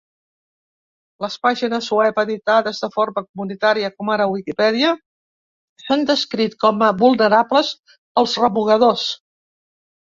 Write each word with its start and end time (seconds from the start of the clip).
Les 1.25 1.35
pàgines 1.47 1.89
web 1.97 2.21
editades 2.23 2.79
de 2.85 2.89
forma 2.97 3.25
comunitària, 3.27 3.93
com 3.99 4.11
ara 4.15 4.27
Wikipedia, 4.33 4.95
s'han 5.85 6.09
descrit 6.15 6.59
com 6.67 6.83
a 6.89 6.91
vulnerables 7.05 7.73
als 8.25 8.37
remugadors. 8.45 9.09